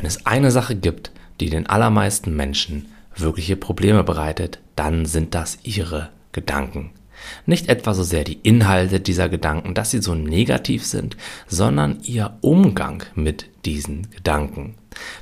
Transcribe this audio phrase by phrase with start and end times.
[0.00, 5.58] Wenn es eine Sache gibt, die den allermeisten Menschen wirkliche Probleme bereitet, dann sind das
[5.62, 6.92] ihre Gedanken.
[7.46, 12.38] Nicht etwa so sehr die Inhalte dieser Gedanken, dass sie so negativ sind, sondern ihr
[12.40, 14.76] Umgang mit diesen Gedanken.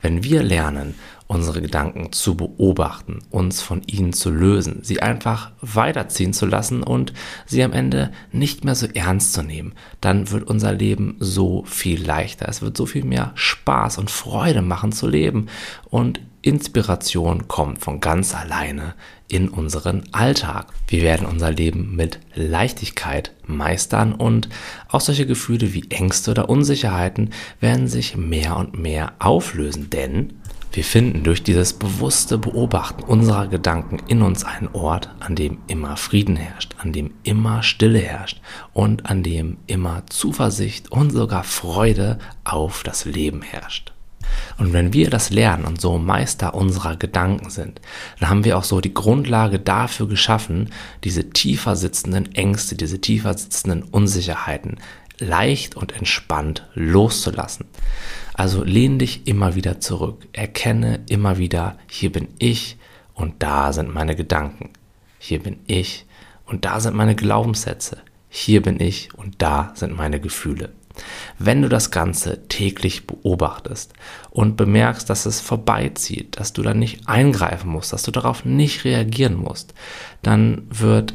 [0.00, 0.94] Wenn wir lernen,
[1.26, 7.12] unsere Gedanken zu beobachten, uns von ihnen zu lösen, sie einfach weiterziehen zu lassen und
[7.46, 12.04] sie am Ende nicht mehr so ernst zu nehmen, dann wird unser Leben so viel
[12.04, 12.48] leichter.
[12.48, 15.46] Es wird so viel mehr Spaß und Freude machen zu leben
[15.88, 18.94] und Inspiration kommt von ganz alleine
[19.28, 20.66] in unseren Alltag.
[20.88, 24.50] Wir werden unser Leben mit Leichtigkeit meistern und
[24.88, 27.30] auch solche Gefühle wie Ängste oder Unsicherheiten
[27.60, 30.34] werden sich mehr und mehr auflösen, denn
[30.74, 35.96] wir finden durch dieses bewusste Beobachten unserer Gedanken in uns einen Ort, an dem immer
[35.96, 38.42] Frieden herrscht, an dem immer Stille herrscht
[38.74, 43.93] und an dem immer Zuversicht und sogar Freude auf das Leben herrscht.
[44.58, 47.80] Und wenn wir das lernen und so Meister unserer Gedanken sind,
[48.20, 50.70] dann haben wir auch so die Grundlage dafür geschaffen,
[51.02, 54.78] diese tiefer sitzenden Ängste, diese tiefer sitzenden Unsicherheiten
[55.18, 57.66] leicht und entspannt loszulassen.
[58.34, 62.76] Also lehn dich immer wieder zurück, erkenne immer wieder, hier bin ich
[63.14, 64.70] und da sind meine Gedanken.
[65.18, 66.06] Hier bin ich
[66.46, 67.98] und da sind meine Glaubenssätze.
[68.28, 70.72] Hier bin ich und da sind meine Gefühle.
[71.38, 73.92] Wenn du das Ganze täglich beobachtest
[74.30, 78.84] und bemerkst, dass es vorbeizieht, dass du dann nicht eingreifen musst, dass du darauf nicht
[78.84, 79.74] reagieren musst,
[80.22, 81.14] dann wird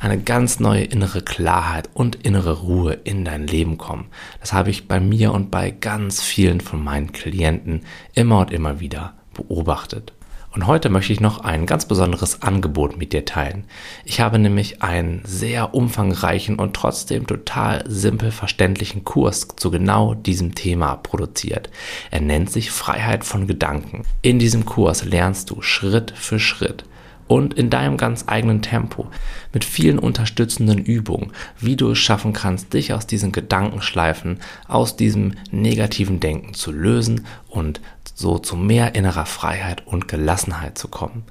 [0.00, 4.08] eine ganz neue innere Klarheit und innere Ruhe in dein Leben kommen.
[4.40, 7.82] Das habe ich bei mir und bei ganz vielen von meinen Klienten
[8.14, 10.12] immer und immer wieder beobachtet.
[10.54, 13.64] Und heute möchte ich noch ein ganz besonderes Angebot mit dir teilen.
[14.04, 20.54] Ich habe nämlich einen sehr umfangreichen und trotzdem total simpel verständlichen Kurs zu genau diesem
[20.54, 21.70] Thema produziert.
[22.10, 24.04] Er nennt sich Freiheit von Gedanken.
[24.22, 26.84] In diesem Kurs lernst du Schritt für Schritt
[27.28, 29.06] und in deinem ganz eigenen Tempo
[29.52, 35.34] mit vielen unterstützenden Übungen, wie du es schaffen kannst, dich aus diesen Gedankenschleifen, aus diesem
[35.50, 37.80] negativen Denken zu lösen und
[38.18, 41.22] so zu mehr innerer Freiheit und Gelassenheit zu kommen.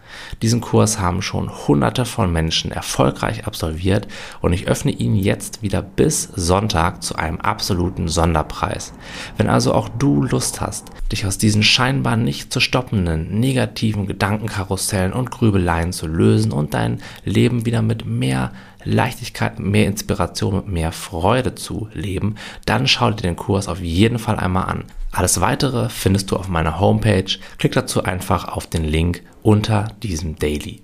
[0.42, 4.08] Diesen Kurs haben schon hunderte von Menschen erfolgreich absolviert
[4.40, 8.94] und ich öffne ihn jetzt wieder bis Sonntag zu einem absoluten Sonderpreis.
[9.36, 15.12] Wenn also auch du Lust hast, dich aus diesen scheinbar nicht zu stoppenden negativen Gedankenkarussellen
[15.12, 18.54] und Grübeleien zu lösen und dein Leben wieder mit mehr
[18.88, 24.20] Leichtigkeit, mehr Inspiration, mit mehr Freude zu leben, dann schau dir den Kurs auf jeden
[24.20, 24.86] Fall einmal an.
[25.12, 27.38] Alles weitere findest du auf meiner Homepage.
[27.58, 30.82] Klick dazu einfach auf den Link unter diesem Daily.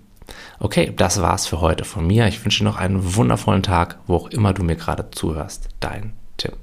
[0.59, 2.27] Okay, das war's für heute von mir.
[2.27, 5.69] Ich wünsche dir noch einen wundervollen Tag, wo auch immer du mir gerade zuhörst.
[5.79, 6.62] Dein Tim.